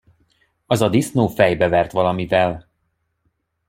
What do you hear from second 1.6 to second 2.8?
vert valamivel.